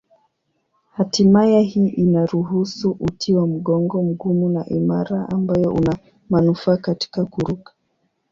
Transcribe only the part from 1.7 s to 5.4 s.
inaruhusu uti wa mgongo mgumu na imara